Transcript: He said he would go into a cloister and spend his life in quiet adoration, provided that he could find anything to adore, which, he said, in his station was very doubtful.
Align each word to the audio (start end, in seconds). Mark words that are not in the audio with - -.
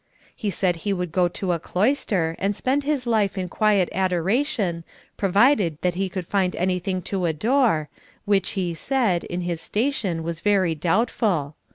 He 0.35 0.49
said 0.49 0.77
he 0.77 0.93
would 0.93 1.11
go 1.11 1.25
into 1.27 1.51
a 1.51 1.59
cloister 1.59 2.35
and 2.39 2.55
spend 2.55 2.83
his 2.83 3.05
life 3.05 3.37
in 3.37 3.47
quiet 3.49 3.87
adoration, 3.93 4.83
provided 5.15 5.77
that 5.81 5.93
he 5.93 6.09
could 6.09 6.25
find 6.25 6.55
anything 6.55 7.03
to 7.03 7.25
adore, 7.27 7.87
which, 8.25 8.53
he 8.57 8.73
said, 8.73 9.23
in 9.25 9.41
his 9.41 9.61
station 9.61 10.23
was 10.23 10.39
very 10.41 10.73
doubtful. 10.73 11.55